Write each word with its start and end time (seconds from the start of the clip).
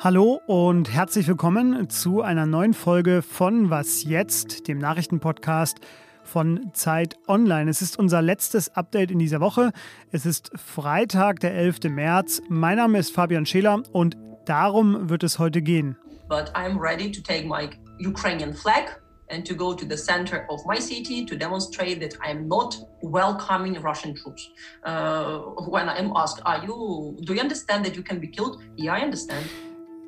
Hallo 0.00 0.42
und 0.44 0.92
herzlich 0.92 1.26
willkommen 1.28 1.88
zu 1.88 2.20
einer 2.20 2.44
neuen 2.44 2.74
Folge 2.74 3.22
von 3.22 3.70
Was 3.70 4.04
jetzt, 4.04 4.68
dem 4.68 4.76
Nachrichtenpodcast 4.76 5.78
von 6.24 6.72
Zeit 6.74 7.16
Online. 7.26 7.70
Es 7.70 7.80
ist 7.80 7.98
unser 7.98 8.20
letztes 8.20 8.76
Update 8.76 9.10
in 9.10 9.18
dieser 9.18 9.40
Woche. 9.40 9.72
Es 10.10 10.26
ist 10.26 10.50
Freitag, 10.56 11.40
der 11.40 11.54
11. 11.54 11.84
März. 11.84 12.42
Mein 12.50 12.76
Name 12.76 12.98
ist 12.98 13.14
Fabian 13.14 13.46
Scheler 13.46 13.82
und 13.92 14.18
darum 14.44 15.08
wird 15.08 15.22
es 15.22 15.38
heute 15.38 15.62
gehen. 15.62 15.96
But 16.28 16.54
I'm 16.54 16.78
ready 16.78 17.10
to 17.10 17.22
take 17.22 17.48
my 17.48 17.70
Ukrainian 17.98 18.52
flag 18.52 19.01
and 19.28 19.46
to 19.46 19.54
go 19.54 19.74
to 19.74 19.84
the 19.84 19.96
center 19.96 20.46
of 20.50 20.60
my 20.66 20.78
city 20.78 21.24
to 21.24 21.36
demonstrate 21.36 22.00
that 22.00 22.14
I 22.20 22.30
am 22.30 22.48
not 22.48 22.76
welcoming 23.00 23.74
Russian 23.80 24.14
troops. 24.14 24.48
Uh, 24.84 25.38
when 25.74 25.88
I 25.88 25.98
am 25.98 26.12
asked, 26.16 26.40
"Are 26.44 26.62
you? 26.64 27.16
Do 27.24 27.34
you 27.34 27.40
understand 27.40 27.84
that 27.86 27.96
you 27.96 28.02
can 28.02 28.18
be 28.20 28.28
killed?" 28.28 28.62
Yeah, 28.76 28.94
I 28.94 29.00
understand. 29.00 29.46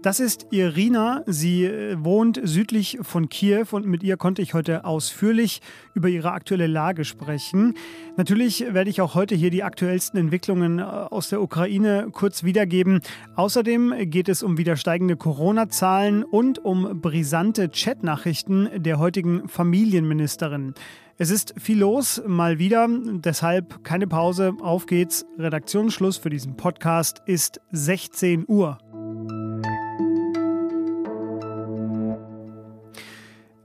Das 0.04 0.20
ist 0.20 0.48
Irina. 0.50 1.22
Sie 1.24 1.64
äh, 1.64 1.96
wohnt 1.98 2.38
südlich 2.44 2.98
von 3.00 3.30
Kiew 3.30 3.64
und 3.70 3.86
mit 3.86 4.02
ihr 4.02 4.18
konnte 4.18 4.42
ich 4.42 4.52
heute 4.52 4.84
ausführlich 4.84 5.62
über 5.94 6.08
ihre 6.08 6.32
aktuelle 6.32 6.66
Lage 6.66 7.06
sprechen. 7.06 7.72
Natürlich 8.18 8.66
werde 8.74 8.90
ich 8.90 9.00
auch 9.00 9.14
heute 9.14 9.34
hier 9.34 9.48
die 9.48 9.62
aktuellsten 9.62 10.20
Entwicklungen 10.20 10.78
äh, 10.78 10.82
aus 10.82 11.30
der 11.30 11.40
Ukraine 11.40 12.08
kurz 12.12 12.44
wiedergeben. 12.44 13.00
Außerdem 13.34 13.94
geht 14.10 14.28
es 14.28 14.42
um 14.42 14.58
wieder 14.58 14.76
steigende 14.76 15.16
Corona-Zahlen 15.16 16.22
und 16.22 16.62
um 16.62 17.00
brisante 17.00 17.70
Chatnachrichten 17.70 18.68
der 18.82 18.98
heutigen 18.98 19.48
Familienministerin. 19.48 20.74
Es 21.16 21.30
ist 21.30 21.54
viel 21.58 21.78
los, 21.78 22.22
mal 22.26 22.58
wieder. 22.58 22.86
Deshalb 22.90 23.82
keine 23.84 24.06
Pause. 24.06 24.52
Auf 24.60 24.84
geht's. 24.84 25.24
Redaktionsschluss 25.38 26.18
für 26.18 26.28
diesen 26.28 26.58
Podcast 26.58 27.22
ist 27.24 27.62
16 27.72 28.44
Uhr. 28.46 28.76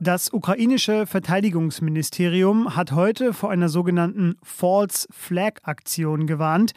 Das 0.09 0.33
ukrainische 0.33 1.05
Verteidigungsministerium 1.05 2.75
hat 2.75 2.93
heute 2.93 3.31
vor 3.31 3.51
einer 3.51 3.69
sogenannten 3.69 4.37
False 4.41 5.07
Flag 5.11 5.59
Aktion 5.61 6.25
gewarnt 6.25 6.71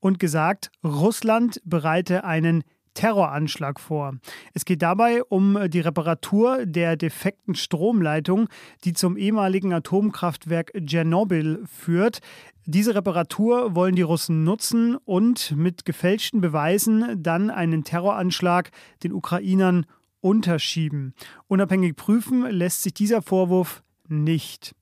und 0.00 0.18
gesagt, 0.18 0.70
Russland 0.84 1.62
bereite 1.64 2.24
einen 2.24 2.62
Terroranschlag 2.92 3.80
vor. 3.80 4.18
Es 4.52 4.66
geht 4.66 4.82
dabei 4.82 5.22
um 5.24 5.58
die 5.70 5.80
Reparatur 5.80 6.66
der 6.66 6.98
defekten 6.98 7.54
Stromleitung, 7.54 8.50
die 8.84 8.92
zum 8.92 9.16
ehemaligen 9.16 9.72
Atomkraftwerk 9.72 10.70
Tschernobyl 10.74 11.64
führt. 11.64 12.18
Diese 12.66 12.94
Reparatur 12.94 13.74
wollen 13.74 13.96
die 13.96 14.02
Russen 14.02 14.44
nutzen 14.44 14.96
und 15.06 15.56
mit 15.56 15.86
gefälschten 15.86 16.42
Beweisen 16.42 17.22
dann 17.22 17.48
einen 17.48 17.82
Terroranschlag 17.82 18.72
den 19.02 19.14
Ukrainern 19.14 19.86
unterschieben. 20.24 21.14
Unabhängig 21.48 21.96
prüfen 21.96 22.50
lässt 22.50 22.82
sich 22.82 22.94
dieser 22.94 23.20
Vorwurf 23.20 23.82
nicht. 24.08 24.74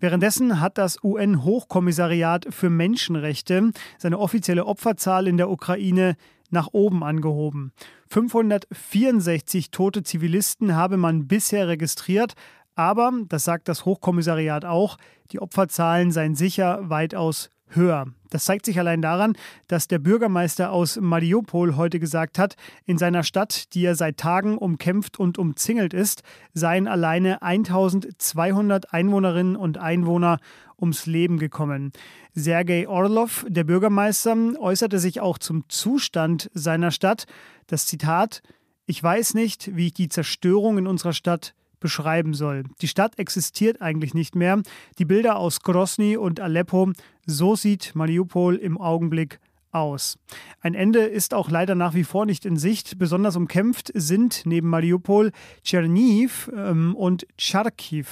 Währenddessen 0.00 0.60
hat 0.60 0.78
das 0.78 1.02
UN-Hochkommissariat 1.04 2.46
für 2.50 2.70
Menschenrechte 2.70 3.72
seine 3.98 4.18
offizielle 4.18 4.64
Opferzahl 4.64 5.28
in 5.28 5.36
der 5.36 5.50
Ukraine 5.50 6.16
nach 6.50 6.68
oben 6.72 7.04
angehoben. 7.04 7.72
564 8.08 9.70
tote 9.70 10.02
Zivilisten 10.02 10.74
habe 10.74 10.96
man 10.96 11.26
bisher 11.26 11.68
registriert, 11.68 12.34
aber, 12.74 13.12
das 13.28 13.44
sagt 13.44 13.68
das 13.68 13.84
Hochkommissariat 13.84 14.64
auch, 14.64 14.96
die 15.30 15.40
Opferzahlen 15.40 16.10
seien 16.10 16.34
sicher 16.34 16.88
weitaus 16.88 17.50
höher. 17.68 18.06
Das 18.30 18.44
zeigt 18.44 18.66
sich 18.66 18.78
allein 18.78 19.02
daran, 19.02 19.36
dass 19.68 19.88
der 19.88 19.98
Bürgermeister 19.98 20.72
aus 20.72 20.98
Mariupol 21.00 21.76
heute 21.76 22.00
gesagt 22.00 22.38
hat, 22.38 22.56
in 22.84 22.98
seiner 22.98 23.22
Stadt, 23.22 23.74
die 23.74 23.84
er 23.84 23.94
seit 23.94 24.16
Tagen 24.16 24.58
umkämpft 24.58 25.18
und 25.18 25.38
umzingelt 25.38 25.94
ist, 25.94 26.22
seien 26.52 26.88
alleine 26.88 27.42
1200 27.42 28.92
Einwohnerinnen 28.92 29.56
und 29.56 29.78
Einwohner 29.78 30.38
ums 30.78 31.06
Leben 31.06 31.38
gekommen. 31.38 31.92
Sergei 32.34 32.88
Orlov, 32.88 33.46
der 33.48 33.64
Bürgermeister, 33.64 34.36
äußerte 34.58 34.98
sich 34.98 35.20
auch 35.20 35.38
zum 35.38 35.64
Zustand 35.68 36.50
seiner 36.52 36.90
Stadt. 36.90 37.26
Das 37.66 37.86
Zitat: 37.86 38.42
Ich 38.86 39.02
weiß 39.02 39.34
nicht, 39.34 39.74
wie 39.76 39.86
ich 39.86 39.94
die 39.94 40.08
Zerstörung 40.08 40.78
in 40.78 40.86
unserer 40.86 41.12
Stadt 41.12 41.54
beschreiben 41.80 42.34
soll. 42.34 42.64
Die 42.80 42.88
Stadt 42.88 43.18
existiert 43.18 43.80
eigentlich 43.82 44.14
nicht 44.14 44.34
mehr. 44.34 44.62
Die 44.98 45.04
Bilder 45.04 45.36
aus 45.36 45.60
Grosny 45.60 46.16
und 46.16 46.40
Aleppo, 46.40 46.92
so 47.26 47.56
sieht 47.56 47.94
Mariupol 47.94 48.56
im 48.56 48.78
Augenblick 48.78 49.38
aus. 49.72 50.18
Ein 50.60 50.74
Ende 50.74 51.00
ist 51.00 51.34
auch 51.34 51.50
leider 51.50 51.74
nach 51.74 51.94
wie 51.94 52.04
vor 52.04 52.26
nicht 52.26 52.46
in 52.46 52.56
Sicht. 52.56 52.98
Besonders 52.98 53.36
umkämpft 53.36 53.90
sind 53.94 54.42
neben 54.44 54.68
Mariupol 54.68 55.32
Tscherniv 55.62 56.50
ähm, 56.56 56.94
und 56.96 57.26
Charkiw. 57.38 58.06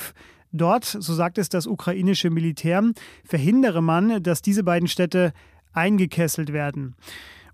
Dort, 0.53 0.85
so 0.85 1.15
sagt 1.15 1.39
es 1.39 1.49
das 1.49 1.67
ukrainische 1.67 2.31
Militär, 2.31 2.83
verhindere 3.25 3.83
man, 3.83 4.23
dass 4.23 4.41
diese 4.41 4.63
beiden 4.63 4.87
Städte 4.87 5.33
eingekesselt 5.73 6.53
werden. 6.53 6.95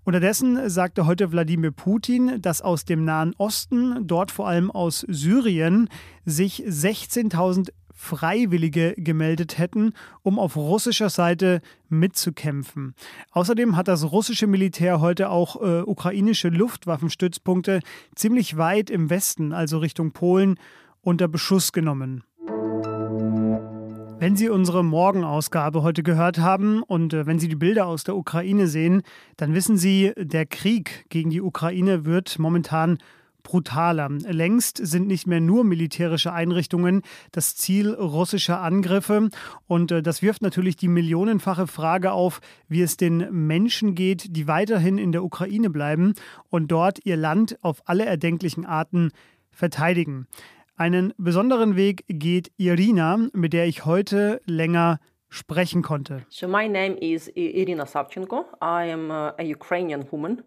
Unterdessen 0.03 0.69
sagte 0.69 1.05
heute 1.05 1.31
Wladimir 1.31 1.71
Putin, 1.71 2.41
dass 2.41 2.61
aus 2.63 2.85
dem 2.85 3.05
Nahen 3.05 3.35
Osten, 3.37 4.07
dort 4.07 4.31
vor 4.31 4.47
allem 4.47 4.71
aus 4.71 5.05
Syrien, 5.07 5.89
sich 6.25 6.63
16.000 6.65 7.69
Freiwillige 7.93 8.95
gemeldet 8.97 9.59
hätten, 9.59 9.93
um 10.23 10.39
auf 10.39 10.55
russischer 10.55 11.11
Seite 11.11 11.61
mitzukämpfen. 11.87 12.95
Außerdem 13.29 13.75
hat 13.77 13.87
das 13.87 14.11
russische 14.11 14.47
Militär 14.47 15.01
heute 15.01 15.29
auch 15.29 15.61
äh, 15.61 15.81
ukrainische 15.81 16.49
Luftwaffenstützpunkte 16.49 17.81
ziemlich 18.15 18.57
weit 18.57 18.89
im 18.89 19.11
Westen, 19.11 19.53
also 19.53 19.77
Richtung 19.77 20.13
Polen, 20.13 20.55
unter 21.01 21.27
Beschuss 21.27 21.73
genommen. 21.73 22.23
Wenn 24.21 24.35
Sie 24.35 24.49
unsere 24.49 24.83
Morgenausgabe 24.83 25.81
heute 25.81 26.03
gehört 26.03 26.37
haben 26.37 26.83
und 26.83 27.11
äh, 27.11 27.25
wenn 27.25 27.39
Sie 27.39 27.47
die 27.47 27.55
Bilder 27.55 27.87
aus 27.87 28.03
der 28.03 28.15
Ukraine 28.15 28.67
sehen, 28.67 29.01
dann 29.35 29.55
wissen 29.55 29.77
Sie, 29.77 30.11
der 30.15 30.45
Krieg 30.45 31.07
gegen 31.09 31.31
die 31.31 31.41
Ukraine 31.41 32.05
wird 32.05 32.37
momentan 32.37 32.99
brutaler. 33.41 34.09
Längst 34.09 34.77
sind 34.77 35.07
nicht 35.07 35.25
mehr 35.25 35.41
nur 35.41 35.63
militärische 35.63 36.33
Einrichtungen 36.33 37.01
das 37.31 37.55
Ziel 37.55 37.89
russischer 37.95 38.61
Angriffe. 38.61 39.29
Und 39.65 39.91
äh, 39.91 40.03
das 40.03 40.21
wirft 40.21 40.43
natürlich 40.43 40.75
die 40.75 40.87
millionenfache 40.87 41.65
Frage 41.65 42.11
auf, 42.11 42.41
wie 42.67 42.83
es 42.83 42.97
den 42.97 43.47
Menschen 43.47 43.95
geht, 43.95 44.35
die 44.35 44.47
weiterhin 44.47 44.99
in 44.99 45.13
der 45.13 45.23
Ukraine 45.23 45.71
bleiben 45.71 46.13
und 46.51 46.67
dort 46.71 46.99
ihr 47.05 47.17
Land 47.17 47.57
auf 47.63 47.81
alle 47.87 48.05
erdenklichen 48.05 48.67
Arten 48.67 49.09
verteidigen. 49.49 50.27
Einen 50.81 51.13
besonderen 51.19 51.75
Weg 51.75 52.05
geht 52.07 52.51
Irina, 52.57 53.27
mit 53.33 53.53
der 53.53 53.67
ich 53.67 53.85
heute 53.85 54.41
länger 54.47 54.99
sprechen 55.29 55.83
konnte. 55.83 56.25
So 56.29 56.47
my 56.47 56.67
name 56.67 56.97
is 56.99 57.27
Irina 57.35 57.85
Savchenko. 57.85 58.45
I 58.63 58.91
am 58.91 59.11
a 59.11 59.35
Ukrainian 59.43 60.11
woman. 60.11 60.41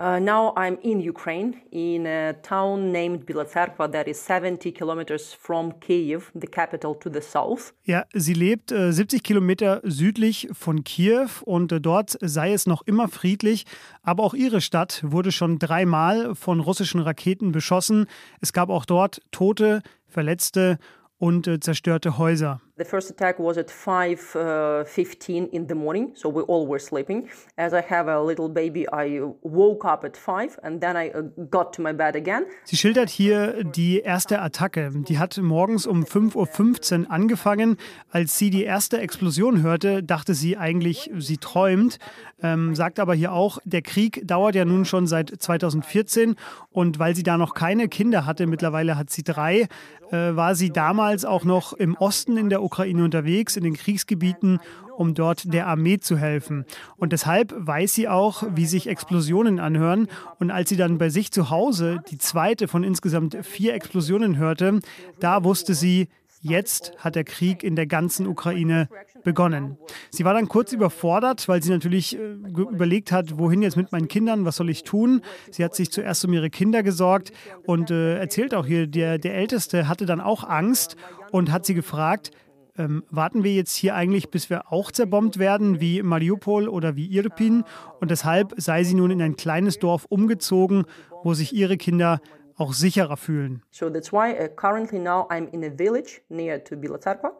Uh, 0.00 0.20
now 0.20 0.52
I'm 0.56 0.78
in 0.82 1.00
Ukraine, 1.00 1.56
in 1.72 2.06
a 2.06 2.32
town 2.34 2.92
named 2.92 3.26
Bilatserkva 3.26 3.90
that 3.90 4.06
is 4.06 4.20
70 4.20 4.70
kilometers 4.70 5.34
from 5.34 5.72
Kiev, 5.80 6.30
the 6.36 6.46
capital 6.46 6.94
to 6.94 7.10
the 7.10 7.20
south. 7.20 7.74
Ja, 7.82 8.04
sie 8.14 8.34
lebt 8.34 8.70
äh, 8.70 8.92
70 8.92 9.24
Kilometer 9.24 9.80
südlich 9.82 10.50
von 10.52 10.84
Kiew 10.84 11.28
und 11.44 11.72
äh, 11.72 11.80
dort 11.80 12.16
sei 12.20 12.52
es 12.52 12.66
noch 12.66 12.82
immer 12.82 13.08
friedlich. 13.08 13.66
Aber 14.02 14.22
auch 14.22 14.34
ihre 14.34 14.60
Stadt 14.60 15.02
wurde 15.04 15.32
schon 15.32 15.58
dreimal 15.58 16.36
von 16.36 16.60
russischen 16.60 17.00
Raketen 17.00 17.50
beschossen. 17.50 18.06
Es 18.40 18.52
gab 18.52 18.68
auch 18.70 18.84
dort 18.84 19.20
Tote, 19.32 19.82
Verletzte 20.06 20.78
und 21.18 21.48
äh, 21.48 21.58
zerstörte 21.58 22.18
Häuser. 22.18 22.60
The 22.78 22.84
first 22.84 23.10
attack 23.10 23.40
was 23.40 23.58
at 23.58 23.72
5:15 23.72 25.42
uh, 25.42 25.48
in 25.50 25.66
the 25.66 25.74
morning, 25.74 26.12
so 26.14 26.28
we 26.28 26.42
all 26.42 26.68
were 26.68 26.78
sleeping. 26.78 27.28
As 27.56 27.72
I 27.72 27.82
have 27.82 28.06
a 28.06 28.22
little 28.22 28.48
baby, 28.48 28.86
I 28.92 29.20
woke 29.42 29.84
up 29.84 30.04
at 30.04 30.16
5 30.16 30.60
and 30.62 30.80
then 30.80 30.96
I 30.96 31.10
uh, 31.10 31.22
got 31.50 31.74
to 31.74 31.82
my 31.82 31.92
bed 31.92 32.14
again. 32.14 32.44
Sie 32.62 32.76
schildert 32.76 33.10
hier 33.10 33.64
die 33.64 33.98
erste 33.98 34.40
Attacke. 34.40 34.92
Die 34.92 35.18
hat 35.18 35.36
morgens 35.38 35.88
um 35.88 36.04
5:15 36.04 37.06
Uhr 37.06 37.10
angefangen. 37.10 37.78
Als 38.12 38.38
sie 38.38 38.50
die 38.50 38.62
erste 38.62 39.00
Explosion 39.00 39.64
hörte, 39.64 40.04
dachte 40.04 40.34
sie 40.34 40.56
eigentlich, 40.56 41.10
sie 41.18 41.38
träumt. 41.38 41.98
Ähm, 42.40 42.76
sagt 42.76 43.00
aber 43.00 43.14
hier 43.14 43.32
auch, 43.32 43.58
der 43.64 43.82
Krieg 43.82 44.22
dauert 44.24 44.54
ja 44.54 44.64
nun 44.64 44.84
schon 44.84 45.08
seit 45.08 45.30
2014 45.30 46.36
und 46.70 47.00
weil 47.00 47.16
sie 47.16 47.24
da 47.24 47.36
noch 47.36 47.54
keine 47.54 47.88
Kinder 47.88 48.26
hatte, 48.26 48.46
mittlerweile 48.46 48.96
hat 48.96 49.10
sie 49.10 49.24
drei, 49.24 49.66
äh, 50.12 50.36
war 50.36 50.54
sie 50.54 50.70
damals 50.70 51.24
auch 51.24 51.42
noch 51.42 51.72
im 51.72 51.96
Osten 51.96 52.36
in 52.36 52.48
der 52.48 52.62
Ukraine 52.62 52.67
unterwegs, 52.76 53.56
in 53.56 53.64
den 53.64 53.74
Kriegsgebieten, 53.74 54.60
um 54.96 55.14
dort 55.14 55.52
der 55.52 55.66
Armee 55.66 55.98
zu 55.98 56.16
helfen. 56.18 56.64
Und 56.96 57.12
deshalb 57.12 57.54
weiß 57.56 57.94
sie 57.94 58.08
auch, 58.08 58.42
wie 58.54 58.66
sich 58.66 58.88
Explosionen 58.88 59.60
anhören. 59.60 60.08
Und 60.38 60.50
als 60.50 60.68
sie 60.68 60.76
dann 60.76 60.98
bei 60.98 61.08
sich 61.08 61.30
zu 61.30 61.50
Hause 61.50 62.02
die 62.10 62.18
zweite 62.18 62.68
von 62.68 62.84
insgesamt 62.84 63.36
vier 63.42 63.74
Explosionen 63.74 64.36
hörte, 64.38 64.80
da 65.20 65.44
wusste 65.44 65.74
sie, 65.74 66.08
Jetzt 66.40 66.92
hat 66.98 67.16
der 67.16 67.24
Krieg 67.24 67.64
in 67.64 67.74
der 67.74 67.86
ganzen 67.86 68.26
Ukraine 68.26 68.88
begonnen. 69.24 69.76
Sie 70.10 70.24
war 70.24 70.34
dann 70.34 70.46
kurz 70.46 70.72
überfordert, 70.72 71.48
weil 71.48 71.62
sie 71.62 71.70
natürlich 71.70 72.16
äh, 72.16 72.20
überlegt 72.20 73.10
hat, 73.10 73.38
wohin 73.38 73.60
jetzt 73.60 73.76
mit 73.76 73.90
meinen 73.90 74.06
Kindern, 74.06 74.44
was 74.44 74.56
soll 74.56 74.70
ich 74.70 74.84
tun? 74.84 75.22
Sie 75.50 75.64
hat 75.64 75.74
sich 75.74 75.90
zuerst 75.90 76.24
um 76.24 76.32
ihre 76.32 76.50
Kinder 76.50 76.84
gesorgt 76.84 77.32
und 77.66 77.90
äh, 77.90 78.18
erzählt 78.18 78.54
auch 78.54 78.66
hier, 78.66 78.86
der, 78.86 79.18
der 79.18 79.34
Älteste 79.34 79.88
hatte 79.88 80.06
dann 80.06 80.20
auch 80.20 80.44
Angst 80.44 80.96
und 81.32 81.50
hat 81.50 81.66
sie 81.66 81.74
gefragt, 81.74 82.30
ähm, 82.78 83.04
warten 83.10 83.44
wir 83.44 83.52
jetzt 83.52 83.74
hier 83.74 83.94
eigentlich, 83.94 84.30
bis 84.30 84.48
wir 84.48 84.72
auch 84.72 84.90
zerbombt 84.90 85.38
werden, 85.38 85.80
wie 85.80 86.02
Mariupol 86.02 86.68
oder 86.68 86.96
wie 86.96 87.06
Irpin? 87.14 87.64
Und 88.00 88.10
deshalb 88.10 88.54
sei 88.56 88.84
sie 88.84 88.94
nun 88.94 89.10
in 89.10 89.20
ein 89.20 89.36
kleines 89.36 89.78
Dorf 89.78 90.06
umgezogen, 90.08 90.84
wo 91.22 91.34
sich 91.34 91.52
ihre 91.52 91.76
Kinder 91.76 92.20
auch 92.58 92.72
sicherer 92.72 93.16
fühlen. 93.16 93.62
So 93.70 93.88
that's 93.88 94.12
why 94.12 94.32
uh, 94.32 94.48
currently 94.48 94.98
now 94.98 95.26
I'm 95.30 95.48
in 95.52 95.64
a 95.64 95.70
village 95.70 96.20
near 96.28 96.62
to 96.64 96.76
Bilatsarpa. 96.76 97.32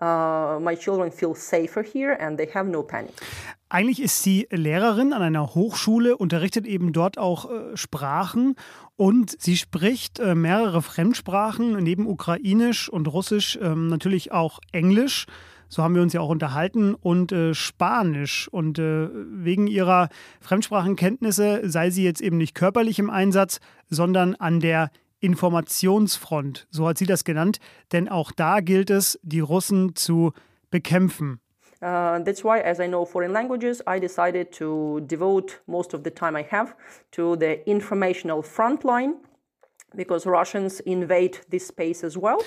Uh, 0.00 0.60
my 0.60 0.76
children 0.76 1.10
feel 1.10 1.34
safer 1.34 1.82
here 1.82 2.16
and 2.20 2.38
they 2.38 2.48
have 2.54 2.68
no 2.68 2.82
panic. 2.82 3.12
Eigentlich 3.68 4.00
ist 4.00 4.22
sie 4.22 4.46
Lehrerin 4.50 5.12
an 5.12 5.22
einer 5.22 5.54
Hochschule, 5.54 6.16
unterrichtet 6.16 6.66
eben 6.66 6.92
dort 6.92 7.18
auch 7.18 7.50
äh, 7.50 7.76
Sprachen 7.76 8.54
und 8.94 9.40
sie 9.40 9.56
spricht 9.56 10.20
äh, 10.20 10.36
mehrere 10.36 10.82
Fremdsprachen, 10.82 11.72
neben 11.82 12.06
Ukrainisch 12.06 12.88
und 12.88 13.08
Russisch 13.08 13.58
ähm, 13.60 13.88
natürlich 13.88 14.30
auch 14.30 14.60
Englisch. 14.70 15.26
So 15.68 15.82
haben 15.82 15.94
wir 15.94 16.02
uns 16.02 16.12
ja 16.12 16.20
auch 16.20 16.28
unterhalten 16.28 16.94
und 16.94 17.32
äh, 17.32 17.54
Spanisch. 17.54 18.48
Und 18.48 18.78
äh, 18.78 19.08
wegen 19.12 19.66
ihrer 19.66 20.08
Fremdsprachenkenntnisse 20.40 21.68
sei 21.68 21.90
sie 21.90 22.04
jetzt 22.04 22.20
eben 22.20 22.36
nicht 22.36 22.54
körperlich 22.54 22.98
im 22.98 23.10
Einsatz, 23.10 23.60
sondern 23.88 24.34
an 24.34 24.60
der 24.60 24.90
Informationsfront. 25.20 26.66
So 26.70 26.86
hat 26.86 26.98
sie 26.98 27.06
das 27.06 27.24
genannt. 27.24 27.58
Denn 27.92 28.08
auch 28.08 28.32
da 28.32 28.60
gilt 28.60 28.90
es, 28.90 29.18
die 29.22 29.40
Russen 29.40 29.96
zu 29.96 30.32
bekämpfen. 30.70 31.40
Uh, 31.82 32.18
that's 32.24 32.42
why, 32.42 32.58
as 32.58 32.80
I 32.80 32.88
know 32.88 33.04
foreign 33.04 33.32
languages, 33.32 33.82
I 33.86 34.00
decided 34.00 34.50
to 34.52 35.00
devote 35.00 35.60
most 35.66 35.92
of 35.92 36.02
the 36.04 36.10
time 36.10 36.34
I 36.34 36.42
have 36.50 36.74
to 37.12 37.36
the 37.36 37.60
informational 37.66 38.42
frontline 38.42 39.16
because 39.94 40.26
Russians 40.26 40.80
invade 40.80 41.40
this 41.50 41.66
space 41.66 42.02
as 42.02 42.16
well. 42.16 42.38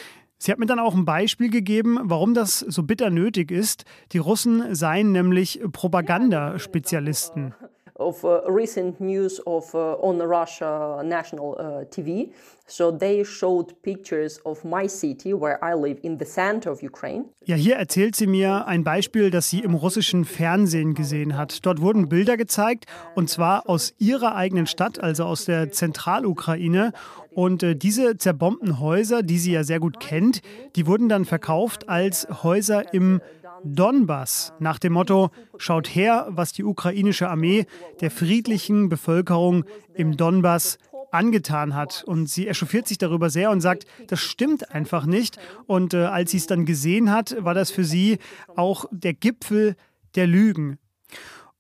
Sie 0.41 0.51
hat 0.51 0.59
mir 0.59 0.65
dann 0.65 0.79
auch 0.79 0.95
ein 0.95 1.03
Beispiel 1.03 1.49
gegeben, 1.49 1.99
warum 2.01 2.33
das 2.33 2.59
so 2.59 2.83
bitter 2.83 3.09
nötig 3.09 3.51
ist. 3.51 3.83
Die 4.13 4.19
Russen 4.19 4.73
seien 4.73 5.11
nämlich 5.11 5.59
Propagandaspezialisten. 5.73 7.53
Of 7.99 8.23
uh, 8.23 8.41
recent 8.47 9.01
news 9.01 9.41
of 9.45 9.75
uh, 9.75 9.97
on 10.01 10.21
Russia 10.21 11.03
national 11.03 11.57
uh, 11.59 11.83
TV, 11.89 12.31
so 12.65 12.91
they 12.91 13.25
showed 13.25 13.73
pictures 13.81 14.39
of 14.45 14.63
my 14.63 14.87
city 14.87 15.33
where 15.33 15.59
I 15.61 15.73
live 15.73 15.99
in 16.01 16.17
the 16.17 16.25
center 16.25 16.71
of 16.71 16.81
Ukraine. 16.81 17.25
Ja, 17.43 17.55
hier 17.55 17.75
erzählt 17.75 18.15
sie 18.15 18.27
mir 18.27 18.67
ein 18.67 18.85
Beispiel, 18.85 19.31
das 19.31 19.49
sie 19.49 19.59
im 19.59 19.73
russischen 19.73 20.23
Fernsehen 20.23 20.93
gesehen 20.93 21.35
hat. 21.35 21.65
Dort 21.65 21.81
wurden 21.81 22.07
Bilder 22.07 22.37
gezeigt 22.37 22.85
und 23.15 23.29
zwar 23.29 23.67
aus 23.69 23.93
ihrer 23.97 24.35
eigenen 24.35 24.65
Stadt, 24.65 24.99
also 24.99 25.25
aus 25.25 25.45
der 25.45 25.71
Zentralukraine. 25.71 26.93
Und 27.31 27.63
äh, 27.63 27.75
diese 27.75 28.17
zerbombten 28.17 28.79
Häuser, 28.79 29.23
die 29.23 29.37
sie 29.37 29.51
ja 29.51 29.63
sehr 29.63 29.79
gut 29.79 29.99
kennt, 29.99 30.41
die 30.75 30.87
wurden 30.87 31.09
dann 31.09 31.25
verkauft 31.25 31.89
als 31.89 32.27
Häuser 32.43 32.93
im 32.93 33.21
Donbass 33.63 34.53
nach 34.59 34.79
dem 34.79 34.93
Motto, 34.93 35.31
schaut 35.57 35.87
her, 35.87 36.27
was 36.29 36.53
die 36.53 36.63
ukrainische 36.63 37.29
Armee 37.29 37.65
der 38.01 38.11
friedlichen 38.11 38.89
Bevölkerung 38.89 39.65
im 39.93 40.17
Donbass 40.17 40.77
angetan 41.11 41.75
hat. 41.75 42.03
Und 42.05 42.29
sie 42.29 42.47
echauffiert 42.47 42.87
sich 42.87 42.97
darüber 42.97 43.29
sehr 43.29 43.51
und 43.51 43.61
sagt, 43.61 43.85
das 44.07 44.19
stimmt 44.19 44.71
einfach 44.71 45.05
nicht. 45.05 45.37
Und 45.65 45.93
äh, 45.93 46.05
als 46.05 46.31
sie 46.31 46.37
es 46.37 46.47
dann 46.47 46.65
gesehen 46.65 47.11
hat, 47.11 47.35
war 47.39 47.53
das 47.53 47.71
für 47.71 47.83
sie 47.83 48.19
auch 48.55 48.85
der 48.91 49.13
Gipfel 49.13 49.75
der 50.15 50.27
Lügen. 50.27 50.77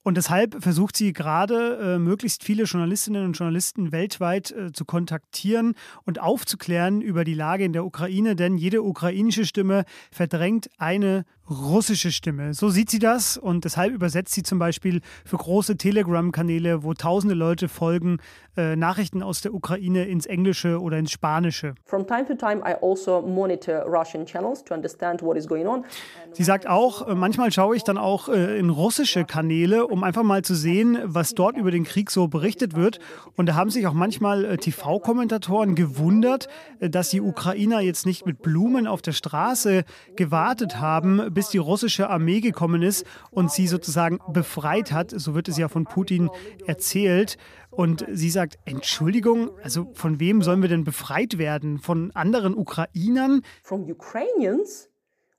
Und 0.01 0.15
deshalb 0.15 0.63
versucht 0.63 0.95
sie 0.95 1.11
gerade, 1.11 1.95
äh, 1.95 1.99
möglichst 1.99 2.43
viele 2.43 2.63
Journalistinnen 2.63 3.25
und 3.25 3.33
Journalisten 3.33 3.91
weltweit 3.91 4.51
äh, 4.51 4.71
zu 4.71 4.85
kontaktieren 4.85 5.75
und 6.05 6.19
aufzuklären 6.19 7.01
über 7.01 7.25
die 7.25 7.33
Lage 7.33 7.65
in 7.65 7.73
der 7.73 7.85
Ukraine, 7.85 8.35
denn 8.35 8.57
jede 8.57 8.81
ukrainische 8.81 9.45
Stimme 9.45 9.83
verdrängt 10.09 10.69
eine 10.77 11.25
russische 11.49 12.11
Stimme. 12.11 12.53
So 12.53 12.69
sieht 12.69 12.89
sie 12.89 12.99
das 12.99 13.37
und 13.37 13.65
deshalb 13.65 13.93
übersetzt 13.93 14.33
sie 14.33 14.43
zum 14.43 14.59
Beispiel 14.59 15.01
für 15.25 15.37
große 15.37 15.77
Telegram-Kanäle, 15.77 16.83
wo 16.83 16.93
tausende 16.93 17.35
Leute 17.35 17.67
folgen, 17.67 18.19
äh, 18.57 18.75
Nachrichten 18.75 19.23
aus 19.23 19.41
der 19.41 19.53
Ukraine 19.53 20.05
ins 20.05 20.25
Englische 20.25 20.81
oder 20.81 20.97
ins 20.97 21.11
Spanische. 21.11 21.75
From 21.85 22.05
time 22.05 22.25
to 22.25 22.35
time 22.35 22.61
I 22.67 22.75
also 22.81 23.21
monitor 23.21 23.85
Russian 23.85 24.25
channels 24.25 24.63
to 24.65 24.73
understand 24.73 25.21
what 25.21 25.37
is 25.37 25.47
going 25.47 25.65
on. 25.65 25.85
Sie 26.33 26.43
sagt 26.43 26.67
auch, 26.67 27.07
äh, 27.07 27.15
manchmal 27.15 27.51
schaue 27.51 27.75
ich 27.75 27.83
dann 27.83 27.97
auch 27.97 28.27
äh, 28.27 28.59
in 28.59 28.69
russische 28.69 29.23
Kanäle, 29.23 29.87
um 29.87 30.03
einfach 30.03 30.23
mal 30.23 30.43
zu 30.43 30.55
sehen, 30.55 30.97
was 31.03 31.35
dort 31.35 31.57
über 31.57 31.71
den 31.71 31.83
Krieg 31.83 32.11
so 32.11 32.27
berichtet 32.27 32.75
wird. 32.75 32.99
Und 33.35 33.47
da 33.47 33.55
haben 33.55 33.69
sich 33.69 33.87
auch 33.87 33.93
manchmal 33.93 34.45
äh, 34.45 34.57
TV-Kommentatoren 34.57 35.75
gewundert, 35.75 36.47
dass 36.79 37.09
die 37.09 37.21
Ukrainer 37.21 37.79
jetzt 37.79 38.05
nicht 38.05 38.25
mit 38.25 38.41
Blumen 38.41 38.87
auf 38.87 39.01
der 39.01 39.13
Straße 39.13 39.83
gewartet 40.15 40.79
haben, 40.79 41.33
bis 41.39 41.47
die 41.47 41.57
russische 41.57 42.09
Armee 42.09 42.41
gekommen 42.41 42.81
ist 42.81 43.05
und 43.31 43.49
sie 43.49 43.65
sozusagen 43.67 44.19
befreit 44.27 44.91
hat. 44.91 45.11
So 45.11 45.35
wird 45.35 45.47
es 45.47 45.57
ja 45.57 45.69
von 45.69 45.85
Putin 45.85 46.29
erzählt. 46.67 47.37
Und 47.69 48.05
sie 48.11 48.29
sagt, 48.29 48.59
Entschuldigung, 48.65 49.51
also 49.63 49.89
von 49.93 50.19
wem 50.19 50.41
sollen 50.41 50.61
wir 50.61 50.67
denn 50.67 50.83
befreit 50.83 51.37
werden? 51.37 51.77
Von 51.77 52.11
anderen 52.13 52.57
Ukrainern? 52.57 53.41
From 53.63 53.89
Ukrainians? 53.89 54.89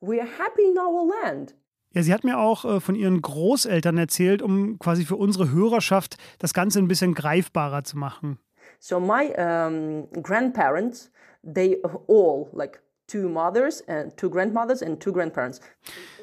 We 0.01 0.19
are 0.23 0.31
happy 0.39 0.71
in 0.71 0.79
our 0.79 1.07
land. 1.23 1.55
Ja, 1.93 2.03
sie 2.03 2.15
hat 2.15 2.25
mir 2.25 2.39
auch 2.39 2.65
äh, 2.65 2.81
von 2.81 2.95
ihren 2.95 3.21
Großeltern 3.21 3.99
erzählt, 3.99 4.41
um 4.41 4.79
quasi 4.79 5.05
für 5.05 5.17
unsere 5.17 5.51
Hörerschaft 5.51 6.17
das 6.39 6.55
Ganze 6.55 6.79
ein 6.79 6.89
bisschen 6.89 7.13
greifbarer 7.13 7.85
zu 7.85 7.99
machen. 7.99 8.39
So 8.79 8.99
my 8.99 9.35
um, 9.37 10.09
grandparents, 10.23 11.11
they 11.45 11.83
all 12.09 12.49
like 12.55 12.81
two 13.11 13.29
mothers 13.29 13.83
and 13.89 14.17
two 14.17 14.31
grandmothers 14.31 14.83
and 14.83 15.01
two 15.01 15.13
grandparents. 15.13 15.61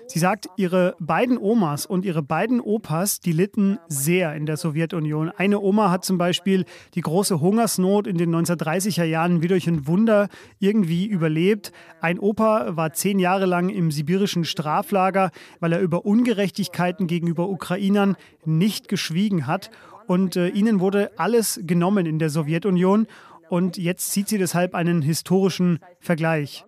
Sie 0.10 0.20
sagt, 0.20 0.48
ihre 0.56 0.96
beiden 1.00 1.38
Omas 1.38 1.86
und 1.86 2.06
ihre 2.06 2.24
beiden 2.24 2.62
Opas, 2.62 3.20
die 3.20 3.34
litten 3.34 3.78
sehr 3.90 4.34
in 4.36 4.46
der 4.46 4.56
Sowjetunion. 4.56 5.32
Eine 5.36 5.60
Oma 5.60 5.92
hat 5.92 6.06
zum 6.06 6.18
Beispiel 6.18 6.64
die 6.96 7.02
große 7.02 7.42
Hungersnot 7.42 8.08
in 8.08 8.18
den 8.18 8.34
1930er 8.34 9.04
Jahren 9.04 9.42
wie 9.42 9.50
durch 9.50 9.68
ein 9.68 9.86
Wunder 9.86 10.30
irgendwie 10.60 11.06
überlebt. 11.06 11.74
Ein 12.00 12.20
Opa 12.20 12.78
war 12.78 12.94
zehn 12.94 13.20
Jahre 13.20 13.46
lang 13.46 13.68
im 13.68 13.92
sibirischen 13.92 14.46
Straflager, 14.46 15.32
weil 15.60 15.74
er 15.74 15.82
über 15.82 16.06
Ungerechtigkeiten 16.06 17.08
gegenüber 17.08 17.50
Ukrainern 17.50 18.16
nicht 18.46 18.88
geschwiegen 18.88 19.46
hat. 19.46 19.72
Und 20.08 20.38
äh, 20.38 20.48
ihnen 20.48 20.80
wurde 20.80 21.12
alles 21.18 21.60
genommen 21.64 22.06
in 22.06 22.18
der 22.18 22.30
Sowjetunion. 22.30 23.08
Und 23.50 23.78
jetzt 23.78 24.12
zieht 24.12 24.28
sie 24.28 24.38
deshalb 24.38 24.76
einen 24.76 25.02
historischen 25.02 25.80
Vergleich. 26.00 26.66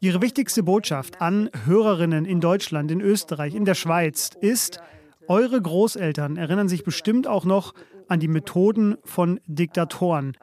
Ihre 0.00 0.22
wichtigste 0.22 0.62
Botschaft 0.62 1.20
an 1.20 1.50
Hörerinnen 1.64 2.24
in 2.24 2.40
Deutschland, 2.40 2.90
in 2.90 3.00
Österreich, 3.00 3.54
in 3.54 3.64
der 3.64 3.74
Schweiz 3.74 4.30
ist, 4.40 4.80
eure 5.28 5.60
Großeltern 5.60 6.36
erinnern 6.36 6.68
sich 6.68 6.84
bestimmt 6.84 7.26
auch 7.26 7.44
noch 7.44 7.74
an 8.08 8.18
die 8.18 8.28
Methoden 8.28 8.96
von 9.04 9.40
Diktatoren. 9.46 10.36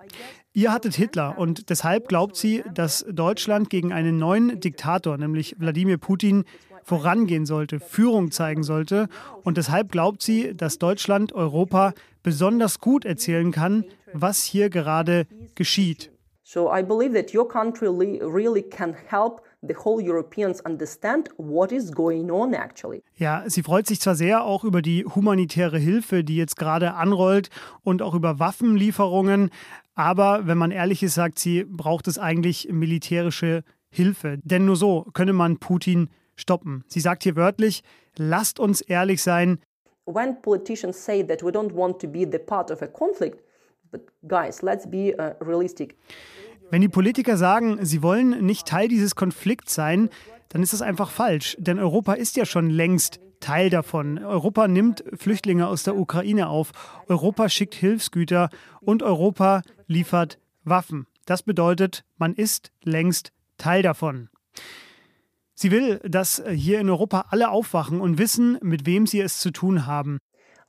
Ihr 0.54 0.72
hattet 0.72 0.96
Hitler 0.96 1.38
und 1.38 1.70
deshalb 1.70 2.08
glaubt 2.08 2.38
sie, 2.38 2.64
dass 2.74 3.06
Deutschland 3.12 3.70
gegen 3.70 3.92
einen 3.92 4.18
neuen 4.18 4.60
Diktator, 4.60 5.18
nämlich 5.18 5.56
Wladimir 5.60 5.98
Putin, 5.98 6.46
vorangehen 6.86 7.46
sollte, 7.46 7.80
Führung 7.80 8.32
zeigen 8.32 8.64
sollte. 8.64 9.10
Und 9.44 9.58
deshalb 9.58 9.92
glaubt 9.92 10.22
sie, 10.22 10.56
dass 10.56 10.78
Deutschland 10.78 11.34
Europa 11.34 11.94
besonders 12.24 12.80
gut 12.80 13.06
erzählen 13.06 13.52
kann, 13.52 13.86
was 14.14 14.44
hier 14.44 14.70
gerade 14.70 15.28
geschieht. 15.56 16.12
So 16.44 16.72
I 16.72 16.84
believe 16.84 17.14
that 17.16 17.34
your 17.34 17.48
country 17.48 17.88
really 17.88 18.62
can 18.62 18.94
help 18.94 19.42
the 19.68 19.74
whole 19.76 20.00
Europeans 20.00 20.62
understand 20.62 21.30
what 21.38 21.72
is 21.72 21.92
going 21.92 22.30
on 22.30 22.54
actually. 22.54 23.02
Ja, 23.16 23.44
sie 23.48 23.64
freut 23.64 23.88
sich 23.88 24.00
zwar 24.00 24.14
sehr 24.14 24.44
auch 24.44 24.64
über 24.64 24.84
die 24.84 25.06
humanitäre 25.06 25.80
Hilfe, 25.80 26.24
die 26.24 26.36
jetzt 26.36 26.56
gerade 26.56 26.94
anrollt 26.94 27.50
und 27.82 28.04
auch 28.04 28.14
über 28.14 28.38
Waffenlieferungen, 28.38 29.50
aber 29.96 30.46
wenn 30.46 30.60
man 30.60 30.70
ehrlich 30.70 31.02
ist, 31.02 31.16
sagt 31.16 31.40
sie, 31.40 31.64
braucht 31.64 32.08
es 32.08 32.20
eigentlich 32.20 32.68
militärische 32.72 33.64
Hilfe, 33.90 34.38
denn 34.44 34.66
nur 34.66 34.76
so 34.76 35.08
könne 35.14 35.34
man 35.34 35.58
Putin 35.58 36.10
stoppen. 36.36 36.84
Sie 36.88 37.00
sagt 37.00 37.24
hier 37.24 37.36
wörtlich, 37.36 37.84
lasst 38.18 38.60
uns 38.60 38.82
ehrlich 38.82 39.22
sein. 39.22 39.60
When 40.06 40.42
politicians 40.42 41.04
say 41.04 41.24
that 41.26 41.44
we 41.44 41.50
don't 41.50 41.74
want 41.74 42.00
to 42.02 42.08
be 42.08 42.28
the 42.32 42.38
part 42.38 42.70
of 42.70 42.82
a 42.82 42.88
conflict, 42.88 43.44
but 43.92 44.02
guys, 44.28 44.62
let's 44.62 44.90
be 44.90 45.16
uh, 45.18 45.34
realistic. 45.44 45.96
Wenn 46.70 46.82
die 46.82 46.90
Politiker 46.90 47.38
sagen, 47.38 47.86
sie 47.86 48.02
wollen 48.02 48.46
nicht 48.46 48.68
Teil 48.68 48.88
dieses 48.88 49.16
Konflikts 49.16 49.76
sein, 49.76 50.10
dann 50.50 50.64
ist 50.64 50.74
das 50.74 50.82
einfach 50.82 51.12
falsch. 51.12 51.56
Denn 51.60 51.80
Europa 51.80 52.14
ist 52.14 52.38
ja 52.38 52.46
schon 52.46 52.70
längst 52.70 53.20
Teil 53.40 53.70
davon. 53.70 54.18
Europa 54.18 54.68
nimmt 54.68 55.04
Flüchtlinge 55.14 55.68
aus 55.68 55.84
der 55.84 55.96
Ukraine 55.96 56.50
auf. 56.50 56.72
Europa 57.08 57.50
schickt 57.50 57.76
Hilfsgüter 57.76 58.50
und 58.82 59.04
Europa 59.04 59.62
liefert 59.88 60.40
Waffen. 60.64 61.06
Das 61.26 61.44
bedeutet, 61.44 62.04
man 62.18 62.34
ist 62.34 62.72
längst 62.84 63.32
Teil 63.58 63.82
davon. 63.82 64.30
Sie 65.58 65.72
will, 65.72 66.00
dass 66.04 66.44
hier 66.54 66.82
in 66.82 66.90
Europa 66.90 67.28
alle 67.30 67.50
aufwachen 67.50 68.02
und 68.02 68.18
wissen, 68.18 68.58
mit 68.62 68.86
wem 68.86 69.08
sie 69.08 69.22
es 69.22 69.40
zu 69.40 69.52
tun 69.52 69.86
haben. 69.86 70.20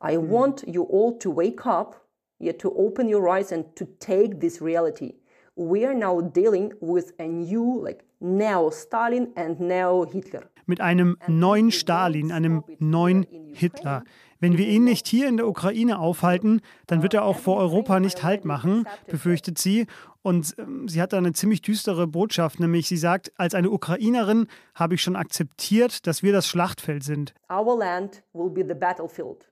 I 0.00 0.16
want 0.16 0.64
you 0.66 0.85
all 0.85 1.19
to 1.19 1.35
wake 1.35 1.66
up, 1.66 2.07
yet 2.38 2.61
to 2.61 2.73
open 2.73 3.12
your 3.12 3.28
eyes 3.28 3.52
and 3.52 3.75
to 3.75 3.85
take 3.99 4.38
this 4.38 4.62
reality. 4.62 5.14
We 5.57 5.85
are 5.85 5.95
now 5.95 6.21
dealing 6.21 6.73
with 6.81 7.14
a 7.19 7.26
new, 7.26 7.83
like 7.83 8.05
Neo-Stalin 8.21 9.28
and 9.35 9.59
Neo-Hitler. 9.59 10.43
Mit 10.66 10.81
einem 10.81 11.16
neuen 11.26 11.73
Stalin, 11.73 12.31
einem 12.31 12.62
neuen 12.78 13.26
Hitler. 13.55 14.05
Wenn 14.38 14.59
wir 14.59 14.69
ihn 14.69 14.85
nicht 14.85 15.07
hier 15.07 15.28
in 15.28 15.38
der 15.38 15.49
Ukraine 15.49 15.99
aufhalten, 15.99 16.61
dann 16.87 17.02
wird 17.02 17.14
er 17.14 17.25
auch 17.25 17.38
vor 17.38 17.57
Europa 17.57 18.00
nicht 18.00 18.23
Halt 18.23 18.45
machen, 18.45 18.87
befürchtet 19.09 19.59
sie. 19.59 19.87
Und 20.26 20.56
ähm, 20.59 20.88
sie 20.88 21.00
hat 21.00 21.12
da 21.12 21.18
eine 21.18 21.35
ziemlich 21.35 21.62
düstere 21.62 22.09
Botschaft, 22.09 22.59
nämlich 22.59 22.88
sie 22.88 22.97
sagt, 22.97 23.30
als 23.37 23.54
eine 23.54 23.71
Ukrainerin 23.71 24.49
habe 24.75 24.97
ich 24.97 25.02
schon 25.02 25.14
akzeptiert, 25.14 26.04
dass 26.09 26.25
wir 26.25 26.33
das 26.33 26.49
Schlachtfeld 26.49 27.04
sind. 27.04 27.33
Our 27.49 27.78
land 27.78 28.25
will 28.33 28.50
be 28.50 28.66
the 28.66 28.75
battlefield. 28.75 29.49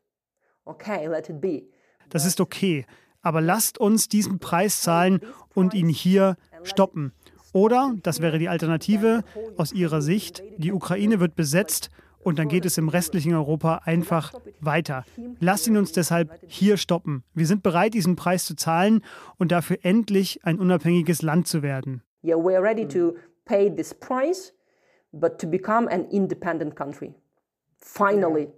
Okay, 0.64 1.06
let 1.06 1.28
it 1.28 1.40
be. 1.40 1.62
Das 2.08 2.26
ist 2.26 2.40
okay, 2.40 2.86
aber 3.22 3.40
lasst 3.40 3.78
uns 3.78 4.08
diesen 4.08 4.40
Preis 4.40 4.80
zahlen 4.80 5.20
und 5.54 5.74
ihn 5.74 5.88
hier 5.88 6.36
stoppen. 6.64 7.12
Oder, 7.52 7.94
das 8.02 8.20
wäre 8.20 8.40
die 8.40 8.48
Alternative, 8.48 9.22
aus 9.56 9.70
ihrer 9.70 10.02
Sicht, 10.02 10.42
die 10.58 10.72
Ukraine 10.72 11.20
wird 11.20 11.36
besetzt 11.36 11.88
und 12.24 12.38
dann 12.38 12.48
geht 12.48 12.64
es 12.64 12.78
im 12.78 12.88
restlichen 12.88 13.34
Europa 13.34 13.82
einfach 13.84 14.32
weiter. 14.60 15.04
Lasst 15.40 15.66
ihn 15.66 15.76
uns 15.76 15.92
deshalb 15.92 16.40
hier 16.46 16.76
stoppen. 16.76 17.22
Wir 17.34 17.46
sind 17.46 17.62
bereit, 17.62 17.94
diesen 17.94 18.16
Preis 18.16 18.44
zu 18.44 18.56
zahlen 18.56 19.02
und 19.36 19.52
dafür 19.52 19.78
endlich 19.82 20.44
ein 20.44 20.58
unabhängiges 20.58 21.22
Land 21.22 21.46
zu 21.46 21.62
werden. 21.62 22.02
Yeah, 22.24 22.36
we 22.36 22.56
are 22.56 22.62
ready 22.62 22.88
to 22.88 23.14
pay 23.44 23.70
this 23.70 23.92
price, 23.92 24.54
but 25.12 25.38
to 25.38 25.46
become 25.46 25.88
an 25.90 26.06
independent 26.10 26.74
country. 26.74 27.14
Finally. 27.86 28.48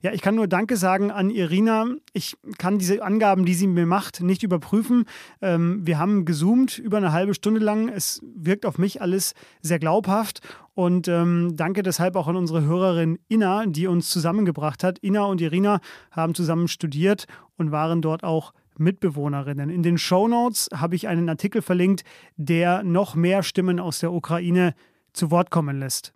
Ja, 0.00 0.12
ich 0.12 0.22
kann 0.22 0.34
nur 0.34 0.48
Danke 0.48 0.76
sagen 0.76 1.10
an 1.10 1.28
Irina. 1.28 1.86
Ich 2.14 2.34
kann 2.56 2.78
diese 2.78 3.02
Angaben, 3.02 3.44
die 3.44 3.52
sie 3.52 3.66
mir 3.66 3.84
macht, 3.84 4.22
nicht 4.22 4.42
überprüfen. 4.42 5.04
Ähm, 5.42 5.86
wir 5.86 5.98
haben 5.98 6.24
gezoomt 6.24 6.78
über 6.78 6.96
eine 6.96 7.12
halbe 7.12 7.34
Stunde 7.34 7.60
lang. 7.60 7.88
Es 7.90 8.20
wirkt 8.22 8.64
auf 8.64 8.78
mich 8.78 9.02
alles 9.02 9.34
sehr 9.60 9.78
glaubhaft. 9.78 10.40
Und 10.74 11.08
ähm, 11.08 11.56
danke 11.56 11.82
deshalb 11.82 12.16
auch 12.16 12.26
an 12.26 12.36
unsere 12.36 12.64
Hörerin 12.64 13.18
Inna, 13.28 13.66
die 13.66 13.86
uns 13.86 14.08
zusammengebracht 14.08 14.82
hat. 14.82 14.98
Inna 15.00 15.24
und 15.24 15.42
Irina 15.42 15.80
haben 16.10 16.34
zusammen 16.34 16.66
studiert 16.66 17.26
und 17.58 17.70
waren 17.70 18.00
dort 18.00 18.24
auch 18.24 18.54
Mitbewohnerinnen. 18.78 19.68
In 19.68 19.82
den 19.82 19.98
Show 19.98 20.26
Notes 20.26 20.70
habe 20.74 20.96
ich 20.96 21.06
einen 21.06 21.28
Artikel 21.28 21.60
verlinkt, 21.60 22.02
der 22.36 22.82
noch 22.82 23.14
mehr 23.14 23.42
Stimmen 23.42 23.78
aus 23.78 23.98
der 23.98 24.10
Ukraine 24.10 24.74
zu 25.12 25.30
Wort 25.30 25.50
kommen 25.50 25.78
lässt. 25.78 26.14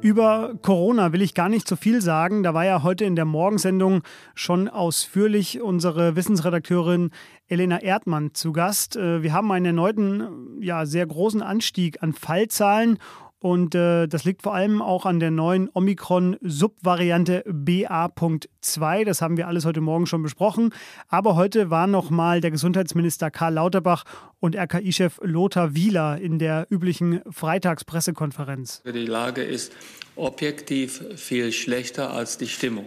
Über 0.00 0.54
Corona 0.62 1.12
will 1.12 1.22
ich 1.22 1.34
gar 1.34 1.48
nicht 1.48 1.66
so 1.66 1.74
viel 1.74 2.00
sagen. 2.00 2.44
Da 2.44 2.54
war 2.54 2.64
ja 2.64 2.84
heute 2.84 3.04
in 3.04 3.16
der 3.16 3.24
Morgensendung 3.24 4.02
schon 4.34 4.68
ausführlich 4.68 5.60
unsere 5.60 6.14
Wissensredakteurin 6.14 7.10
Elena 7.48 7.80
Erdmann 7.80 8.32
zu 8.32 8.52
Gast. 8.52 8.94
Äh, 8.96 9.24
wir 9.24 9.32
haben 9.32 9.50
einen 9.50 9.66
erneuten, 9.66 10.60
ja, 10.60 10.86
sehr 10.86 11.06
großen 11.06 11.42
Anstieg 11.42 12.00
an 12.00 12.12
Fallzahlen 12.12 12.98
und 13.40 13.74
äh, 13.74 14.08
das 14.08 14.24
liegt 14.24 14.42
vor 14.42 14.54
allem 14.54 14.82
auch 14.82 15.06
an 15.06 15.20
der 15.20 15.30
neuen 15.30 15.68
Omikron-Subvariante 15.72 17.44
BA.2. 17.46 18.48
Das 18.60 19.22
haben 19.22 19.36
wir 19.36 19.46
alles 19.46 19.64
heute 19.64 19.80
Morgen 19.80 20.06
schon 20.06 20.22
besprochen. 20.22 20.74
Aber 21.08 21.36
heute 21.36 21.70
war 21.70 21.86
nochmal 21.86 22.40
der 22.40 22.50
Gesundheitsminister 22.50 23.30
Karl 23.30 23.54
Lauterbach 23.54 24.04
und 24.40 24.56
RKI-Chef 24.56 25.20
Lothar 25.22 25.74
Wieler 25.74 26.18
in 26.18 26.38
der 26.38 26.66
üblichen 26.68 27.22
Freitagspressekonferenz. 27.30 28.82
Die 28.84 29.06
Lage 29.06 29.42
ist 29.42 29.72
objektiv 30.16 31.04
viel 31.16 31.52
schlechter 31.52 32.12
als 32.12 32.38
die 32.38 32.48
Stimmung. 32.48 32.86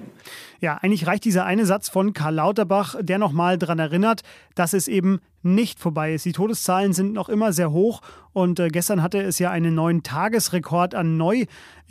Ja, 0.59 0.77
eigentlich 0.81 1.07
reicht 1.07 1.23
dieser 1.23 1.45
eine 1.45 1.65
Satz 1.65 1.89
von 1.89 2.13
Karl 2.13 2.35
Lauterbach, 2.35 2.95
der 2.99 3.17
nochmal 3.17 3.57
daran 3.57 3.79
erinnert, 3.79 4.21
dass 4.55 4.73
es 4.73 4.87
eben 4.87 5.21
nicht 5.41 5.79
vorbei 5.79 6.13
ist. 6.13 6.25
Die 6.25 6.33
Todeszahlen 6.33 6.93
sind 6.93 7.13
noch 7.13 7.29
immer 7.29 7.53
sehr 7.53 7.71
hoch 7.71 8.01
und 8.33 8.59
äh, 8.59 8.67
gestern 8.67 9.01
hatte 9.01 9.21
es 9.21 9.39
ja 9.39 9.49
einen 9.49 9.73
neuen 9.73 10.03
Tagesrekord 10.03 10.93
an 10.93 11.17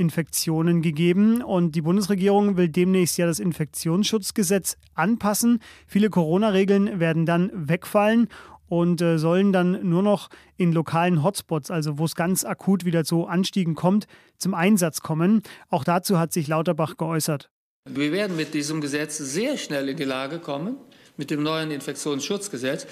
Neuinfektionen 0.01 0.81
gegeben 0.81 1.43
und 1.43 1.75
die 1.75 1.83
Bundesregierung 1.83 2.57
will 2.57 2.69
demnächst 2.69 3.19
ja 3.19 3.27
das 3.27 3.39
Infektionsschutzgesetz 3.39 4.77
anpassen. 4.95 5.61
Viele 5.87 6.09
Corona-Regeln 6.09 7.01
werden 7.01 7.27
dann 7.27 7.51
wegfallen 7.53 8.29
und 8.67 9.03
äh, 9.03 9.19
sollen 9.19 9.53
dann 9.53 9.87
nur 9.89 10.03
noch 10.03 10.31
in 10.57 10.73
lokalen 10.73 11.23
Hotspots, 11.23 11.71
also 11.71 11.99
wo 11.99 12.07
es 12.07 12.15
ganz 12.15 12.45
akut 12.45 12.85
wieder 12.85 13.05
zu 13.05 13.27
Anstiegen 13.27 13.75
kommt, 13.75 14.07
zum 14.39 14.55
Einsatz 14.55 15.03
kommen. 15.03 15.43
Auch 15.69 15.85
dazu 15.85 16.19
hat 16.19 16.33
sich 16.33 16.49
Lauterbach 16.49 16.97
geäußert. 16.97 17.51
Wir 17.89 18.13
werden 18.13 18.37
mit 18.37 18.55
diesem 18.55 18.81
Gesetz 18.81 19.19
sehr 19.19 19.59
schnell 19.59 19.89
in 19.89 19.97
die 19.97 20.05
Lage 20.05 20.39
kommen, 20.39 20.77
mit 21.17 21.31
dem 21.31 21.43
neuen 21.43 21.71
Infektionsschutzgesetz, 21.71 22.87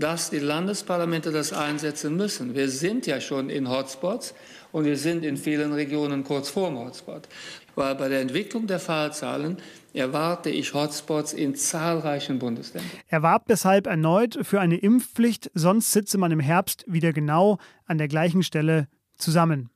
dass 0.00 0.30
die 0.30 0.38
Landesparlamente 0.38 1.32
das 1.32 1.52
einsetzen 1.52 2.16
müssen. 2.16 2.54
Wir 2.54 2.68
sind 2.68 3.06
ja 3.06 3.20
schon 3.20 3.50
in 3.50 3.68
Hotspots 3.68 4.34
und 4.72 4.84
wir 4.84 4.96
sind 4.96 5.24
in 5.24 5.36
vielen 5.36 5.72
Regionen 5.72 6.24
kurz 6.24 6.50
vor 6.50 6.68
dem 6.68 6.78
Hotspot. 6.78 7.28
Weil 7.74 7.94
bei 7.94 8.08
der 8.08 8.20
Entwicklung 8.20 8.66
der 8.66 8.80
Fallzahlen 8.80 9.58
erwarte 9.94 10.50
ich 10.50 10.74
Hotspots 10.74 11.32
in 11.32 11.54
zahlreichen 11.54 12.38
Bundesländern. 12.38 12.90
Er 13.06 13.22
warb 13.22 13.46
deshalb 13.48 13.86
erneut 13.86 14.38
für 14.42 14.60
eine 14.60 14.76
Impfpflicht, 14.76 15.50
sonst 15.54 15.92
sitze 15.92 16.18
man 16.18 16.32
im 16.32 16.40
Herbst 16.40 16.84
wieder 16.86 17.12
genau 17.12 17.58
an 17.86 17.98
der 17.98 18.08
gleichen 18.08 18.42
Stelle 18.42 18.88
zusammen. 19.16 19.70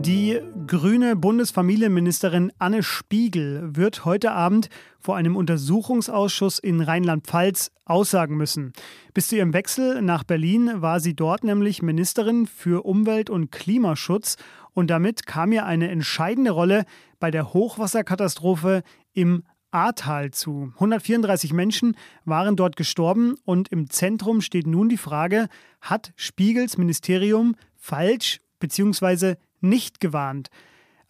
Die 0.00 0.40
grüne 0.68 1.16
Bundesfamilienministerin 1.16 2.52
Anne 2.58 2.84
Spiegel 2.84 3.68
wird 3.74 4.04
heute 4.04 4.30
Abend 4.30 4.68
vor 5.00 5.16
einem 5.16 5.34
Untersuchungsausschuss 5.34 6.60
in 6.60 6.80
Rheinland-Pfalz 6.80 7.72
aussagen 7.84 8.36
müssen. 8.36 8.72
Bis 9.12 9.26
zu 9.26 9.36
ihrem 9.36 9.52
Wechsel 9.52 10.00
nach 10.00 10.22
Berlin 10.22 10.70
war 10.76 11.00
sie 11.00 11.14
dort 11.14 11.42
nämlich 11.42 11.82
Ministerin 11.82 12.46
für 12.46 12.84
Umwelt 12.84 13.28
und 13.28 13.50
Klimaschutz 13.50 14.36
und 14.72 14.88
damit 14.88 15.26
kam 15.26 15.50
ihr 15.50 15.66
eine 15.66 15.90
entscheidende 15.90 16.52
Rolle 16.52 16.84
bei 17.18 17.32
der 17.32 17.52
Hochwasserkatastrophe 17.52 18.84
im 19.14 19.42
Ahrtal 19.72 20.30
zu. 20.30 20.72
134 20.74 21.52
Menschen 21.52 21.96
waren 22.24 22.54
dort 22.54 22.76
gestorben 22.76 23.34
und 23.44 23.68
im 23.68 23.90
Zentrum 23.90 24.42
steht 24.42 24.68
nun 24.68 24.88
die 24.88 24.96
Frage, 24.96 25.48
hat 25.80 26.12
Spiegels 26.14 26.78
Ministerium 26.78 27.56
falsch 27.74 28.40
bzw 28.60 29.34
nicht 29.60 30.00
gewarnt. 30.00 30.48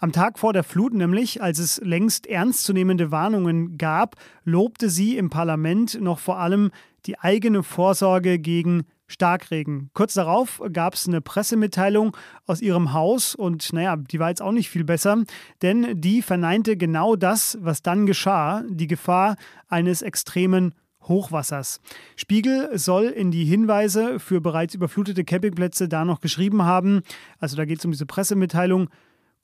Am 0.01 0.13
Tag 0.13 0.39
vor 0.39 0.53
der 0.53 0.63
Flut 0.63 0.95
nämlich, 0.95 1.43
als 1.43 1.59
es 1.59 1.81
längst 1.83 2.29
ernstzunehmende 2.29 3.11
Warnungen 3.11 3.79
gab, 3.79 4.15
lobte 4.45 4.91
sie 4.91 5.17
im 5.17 5.29
Parlament 5.29 6.01
noch 6.01 6.21
vor 6.21 6.39
allem 6.39 6.71
die 7.07 7.19
eigene 7.19 7.65
Vorsorge 7.65 8.39
gegen 8.39 8.85
Starkregen. 9.09 9.91
Kurz 9.95 10.15
darauf 10.15 10.63
gab 10.73 10.95
es 10.95 11.09
eine 11.09 11.21
Pressemitteilung 11.21 12.17
aus 12.47 12.61
ihrem 12.61 12.93
Haus 12.93 13.35
und 13.35 13.73
naja, 13.73 13.97
die 13.97 14.21
war 14.21 14.29
jetzt 14.29 14.43
auch 14.43 14.53
nicht 14.53 14.69
viel 14.69 14.85
besser, 14.85 15.25
denn 15.63 16.01
die 16.01 16.23
verneinte 16.23 16.77
genau 16.77 17.17
das, 17.17 17.59
was 17.61 17.83
dann 17.83 18.07
geschah, 18.07 18.63
die 18.69 18.87
Gefahr 18.87 19.37
eines 19.69 20.03
extremen 20.03 20.75
Hochwassers. 21.09 21.81
Spiegel 22.17 22.77
soll 22.79 23.07
in 23.07 23.31
die 23.31 23.45
Hinweise 23.45 24.21
für 24.21 24.41
bereits 24.41 24.75
überflutete 24.75 25.25
Campingplätze 25.25 25.89
da 25.89 26.05
noch 26.05 26.21
geschrieben 26.21 26.63
haben, 26.63 27.03
also 27.39 27.57
da 27.57 27.65
geht 27.65 27.79
es 27.79 27.85
um 27.85 27.93
diese 27.93 28.07
Pressemitteilung, 28.07 28.89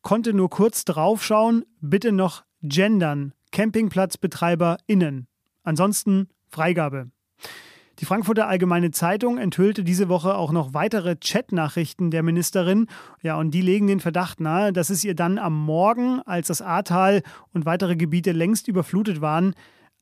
konnte 0.03 0.35
nur 0.35 0.51
kurz 0.51 0.85
draufschauen, 0.85 1.65
bitte 1.81 2.13
noch 2.13 2.45
gendern, 2.63 3.33
CampingplatzbetreiberInnen. 3.53 5.27
Ansonsten 5.63 6.29
Freigabe. 6.49 7.11
Die 8.01 8.07
Frankfurter 8.07 8.49
Allgemeine 8.49 8.91
Zeitung 8.91 9.39
enthüllte 9.39 9.85
diese 9.85 10.09
Woche 10.09 10.35
auch 10.35 10.51
noch 10.51 10.75
weitere 10.75 11.15
Chatnachrichten 11.15 12.11
der 12.11 12.25
Ministerin. 12.25 12.87
Ja, 13.23 13.39
und 13.39 13.53
die 13.53 13.61
legen 13.61 13.87
den 13.87 14.01
Verdacht 14.01 14.41
nahe, 14.41 14.73
dass 14.73 14.91
es 14.91 15.05
ihr 15.05 15.15
dann 15.15 15.39
am 15.39 15.55
Morgen, 15.65 16.21
als 16.23 16.49
das 16.49 16.61
Ahrtal 16.61 17.23
und 17.53 17.67
weitere 17.67 17.95
Gebiete 17.95 18.33
längst 18.33 18.67
überflutet 18.67 19.21
waren, 19.21 19.55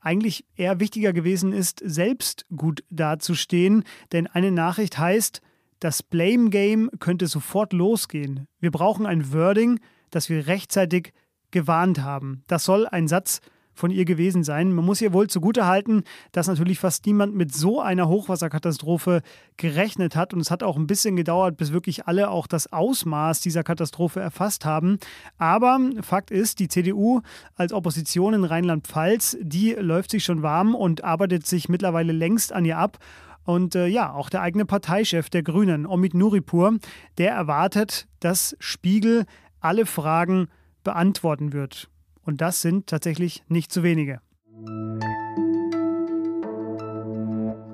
eigentlich 0.03 0.45
eher 0.57 0.81
wichtiger 0.81 1.13
gewesen 1.13 1.53
ist, 1.53 1.81
selbst 1.85 2.45
gut 2.55 2.85
dazustehen. 2.91 3.85
Denn 4.13 4.27
eine 4.27 4.51
Nachricht 4.51 4.99
heißt, 4.99 5.41
das 5.81 6.03
Blame 6.03 6.51
Game 6.51 6.91
könnte 7.01 7.27
sofort 7.27 7.73
losgehen. 7.73 8.47
Wir 8.61 8.71
brauchen 8.71 9.07
ein 9.07 9.33
Wording, 9.33 9.81
das 10.11 10.29
wir 10.29 10.47
rechtzeitig 10.47 11.13
gewarnt 11.51 12.03
haben. 12.03 12.45
Das 12.47 12.65
soll 12.65 12.87
ein 12.87 13.09
Satz 13.09 13.41
von 13.75 13.91
ihr 13.91 14.05
gewesen 14.05 14.45
sein. 14.45 14.73
Man 14.73 14.85
muss 14.85 15.01
ihr 15.01 15.13
wohl 15.13 15.29
zugutehalten, 15.29 16.05
dass 16.33 16.49
natürlich 16.49 16.79
fast 16.79 17.07
niemand 17.07 17.35
mit 17.35 17.55
so 17.55 17.81
einer 17.81 18.09
Hochwasserkatastrophe 18.09 19.23
gerechnet 19.57 20.17
hat. 20.17 20.35
Und 20.35 20.41
es 20.41 20.51
hat 20.51 20.63
auch 20.63 20.77
ein 20.77 20.87
bisschen 20.87 21.17
gedauert, 21.17 21.57
bis 21.57 21.73
wirklich 21.73 22.07
alle 22.07 22.31
auch 22.31 22.47
das 22.47 22.73
Ausmaß 22.73 23.41
dieser 23.41 23.63
Katastrophe 23.63 24.21
erfasst 24.21 24.65
haben. 24.65 24.99
Aber 25.39 25.79
Fakt 26.01 26.31
ist, 26.31 26.59
die 26.59 26.69
CDU 26.69 27.21
als 27.57 27.73
Opposition 27.73 28.35
in 28.35 28.45
Rheinland-Pfalz, 28.45 29.39
die 29.41 29.73
läuft 29.73 30.11
sich 30.11 30.25
schon 30.25 30.43
warm 30.43 30.75
und 30.75 31.05
arbeitet 31.05 31.47
sich 31.47 31.69
mittlerweile 31.69 32.13
längst 32.13 32.53
an 32.53 32.65
ihr 32.65 32.79
ab. 32.79 32.99
Und 33.45 33.75
äh, 33.75 33.87
ja, 33.87 34.13
auch 34.13 34.31
der 34.31 34.43
eigene 34.43 34.65
Parteichef 34.65 35.29
der 35.29 35.43
Grünen, 35.43 35.87
Omid 35.87 36.15
Nuripur, 36.15 36.79
der 37.19 37.33
erwartet, 37.33 38.07
dass 38.21 38.57
Spiegel 38.61 39.25
alle 39.61 39.87
Fragen 39.87 40.49
beantworten 40.85 41.53
wird. 41.53 41.89
Und 42.25 42.41
das 42.41 42.61
sind 42.61 42.87
tatsächlich 42.87 43.43
nicht 43.49 43.73
zu 43.73 43.83
wenige. 43.83 44.21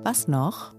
Was 0.03 0.27
noch? 0.27 0.73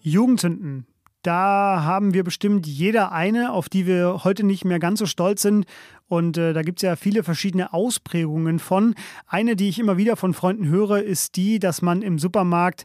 Jugendsünden. 0.00 0.86
Da 1.22 1.82
haben 1.82 2.14
wir 2.14 2.22
bestimmt 2.22 2.66
jeder 2.66 3.10
eine, 3.10 3.52
auf 3.52 3.68
die 3.68 3.86
wir 3.86 4.22
heute 4.22 4.44
nicht 4.44 4.64
mehr 4.64 4.78
ganz 4.78 5.00
so 5.00 5.06
stolz 5.06 5.42
sind. 5.42 5.66
Und 6.06 6.38
äh, 6.38 6.52
da 6.52 6.62
gibt 6.62 6.78
es 6.78 6.82
ja 6.82 6.94
viele 6.94 7.24
verschiedene 7.24 7.72
Ausprägungen 7.72 8.60
von. 8.60 8.94
Eine, 9.26 9.56
die 9.56 9.68
ich 9.68 9.80
immer 9.80 9.96
wieder 9.96 10.16
von 10.16 10.34
Freunden 10.34 10.68
höre, 10.68 11.02
ist 11.02 11.34
die, 11.34 11.58
dass 11.58 11.82
man 11.82 12.02
im 12.02 12.20
Supermarkt 12.20 12.84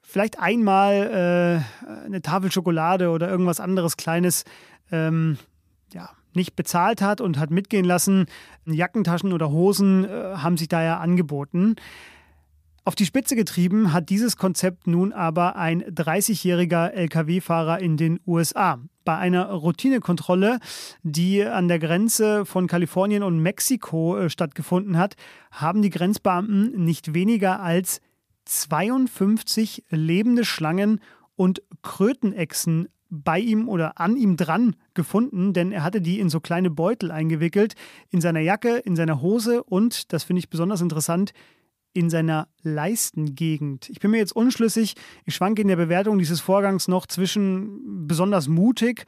vielleicht 0.00 0.38
einmal 0.38 1.62
äh, 1.84 2.06
eine 2.06 2.22
Tafel 2.22 2.50
Schokolade 2.50 3.10
oder 3.10 3.28
irgendwas 3.28 3.60
anderes 3.60 3.98
Kleines 3.98 4.44
ähm, 4.90 5.38
ja, 5.92 6.10
nicht 6.36 6.56
bezahlt 6.56 7.02
hat 7.02 7.20
und 7.20 7.38
hat 7.38 7.50
mitgehen 7.50 7.84
lassen. 7.84 8.26
Jackentaschen 8.66 9.32
oder 9.32 9.50
Hosen 9.50 10.04
äh, 10.04 10.08
haben 10.36 10.56
sich 10.56 10.68
da 10.68 10.82
ja 10.82 10.98
angeboten. 10.98 11.76
Auf 12.84 12.96
die 12.96 13.06
Spitze 13.06 13.36
getrieben 13.36 13.92
hat 13.92 14.10
dieses 14.10 14.36
Konzept 14.36 14.88
nun 14.88 15.12
aber 15.12 15.54
ein 15.54 15.84
30-jähriger 15.84 16.90
Lkw-Fahrer 16.90 17.78
in 17.78 17.96
den 17.96 18.18
USA. 18.26 18.80
Bei 19.04 19.16
einer 19.18 19.50
Routinekontrolle, 19.52 20.58
die 21.04 21.44
an 21.44 21.68
der 21.68 21.78
Grenze 21.78 22.44
von 22.44 22.66
Kalifornien 22.66 23.22
und 23.22 23.38
Mexiko 23.38 24.16
äh, 24.16 24.30
stattgefunden 24.30 24.98
hat, 24.98 25.14
haben 25.52 25.80
die 25.80 25.90
Grenzbeamten 25.90 26.84
nicht 26.84 27.14
weniger 27.14 27.60
als 27.60 28.00
52 28.46 29.84
lebende 29.90 30.44
Schlangen 30.44 31.00
und 31.36 31.62
Krötenechsen 31.82 32.88
bei 33.14 33.38
ihm 33.38 33.68
oder 33.68 34.00
an 34.00 34.16
ihm 34.16 34.38
dran 34.38 34.74
gefunden, 34.94 35.52
denn 35.52 35.70
er 35.70 35.84
hatte 35.84 36.00
die 36.00 36.18
in 36.18 36.30
so 36.30 36.40
kleine 36.40 36.70
Beutel 36.70 37.10
eingewickelt, 37.10 37.74
in 38.08 38.22
seiner 38.22 38.40
Jacke, 38.40 38.78
in 38.78 38.96
seiner 38.96 39.20
Hose 39.20 39.62
und, 39.62 40.12
das 40.14 40.24
finde 40.24 40.40
ich 40.40 40.48
besonders 40.48 40.80
interessant, 40.80 41.32
in 41.92 42.08
seiner 42.08 42.48
Leistengegend. 42.62 43.90
Ich 43.90 44.00
bin 44.00 44.12
mir 44.12 44.16
jetzt 44.16 44.34
unschlüssig. 44.34 44.94
Ich 45.26 45.34
schwanke 45.34 45.60
in 45.60 45.68
der 45.68 45.76
Bewertung 45.76 46.18
dieses 46.18 46.40
Vorgangs 46.40 46.88
noch 46.88 47.06
zwischen 47.06 48.06
besonders 48.06 48.48
mutig 48.48 49.04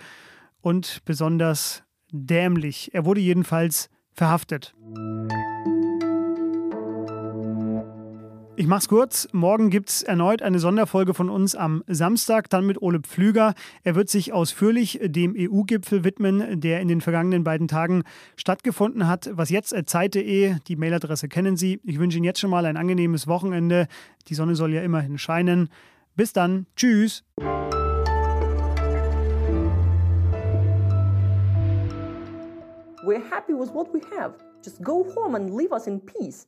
und 0.61 1.01
besonders 1.07 1.83
dämlich. 2.13 2.91
Er 2.93 3.07
wurde 3.07 3.23
jedenfalls 3.23 3.89
verhaftet. 4.13 4.75
Ich 8.57 8.69
mach's 8.69 8.87
kurz. 8.87 9.27
Morgen 9.33 9.69
gibt's 9.69 10.05
erneut 10.05 10.41
eine 10.41 10.61
Sonderfolge 10.61 11.13
von 11.13 11.29
uns 11.29 11.57
am 11.57 11.83
Samstag, 11.89 12.49
dann 12.51 12.65
mit 12.65 12.81
Ole 12.81 13.01
Pflüger. 13.01 13.55
Er 13.83 13.97
wird 13.97 14.09
sich 14.09 14.33
ausführlich 14.33 15.01
dem 15.03 15.35
EU-Gipfel 15.37 16.05
widmen, 16.05 16.61
der 16.61 16.81
in 16.81 16.87
den 16.87 17.01
vergangenen 17.01 17.43
beiden 17.43 17.67
Tagen 17.67 18.05
stattgefunden 18.37 19.09
hat. 19.09 19.29
Was 19.33 19.51
jetzt 19.51 19.75
Zeit.de, 19.87 20.55
die 20.69 20.77
Mailadresse 20.77 21.29
kennen 21.29 21.57
Sie. 21.57 21.81
Ich 21.83 21.99
wünsche 21.99 22.19
Ihnen 22.19 22.25
jetzt 22.25 22.39
schon 22.39 22.51
mal 22.51 22.65
ein 22.65 22.77
angenehmes 22.77 23.27
Wochenende. 23.27 23.89
Die 24.29 24.35
Sonne 24.37 24.55
soll 24.55 24.73
ja 24.73 24.83
immerhin 24.83 25.19
scheinen. 25.19 25.69
Bis 26.15 26.33
dann. 26.33 26.67
Tschüss. 26.77 27.25
We're 33.05 33.21
happy 33.31 33.53
with 33.53 33.75
what 33.75 33.93
we 33.93 34.01
have. 34.17 34.35
Just 34.65 34.81
go 34.81 35.05
home 35.17 35.35
and 35.35 35.51
leave 35.51 35.73
us 35.73 35.89
in 35.89 36.01
peace. 36.01 36.47